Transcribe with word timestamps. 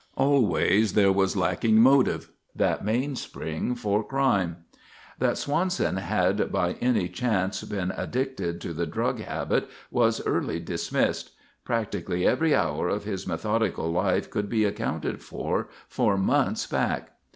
Always 0.17 0.93
there 0.93 1.11
was 1.11 1.37
lacking 1.37 1.75
motive: 1.79 2.31
that 2.55 2.83
mainspring 2.83 3.75
for 3.75 4.03
crime. 4.03 4.65
That 5.19 5.37
Swanson 5.37 5.97
had 5.97 6.51
by 6.51 6.71
any 6.81 7.07
chance 7.07 7.63
been 7.63 7.91
addicted 7.95 8.59
to 8.61 8.73
the 8.73 8.87
drug 8.87 9.19
habit 9.19 9.69
was 9.91 10.25
early 10.25 10.59
dismissed. 10.59 11.33
Practically 11.65 12.25
every 12.25 12.55
hour 12.55 12.89
of 12.89 13.03
his 13.03 13.27
methodical 13.27 13.91
life 13.91 14.27
could 14.31 14.49
be 14.49 14.65
accounted 14.65 15.21
for 15.21 15.69
for 15.87 16.17
months 16.17 16.65
back. 16.65 17.11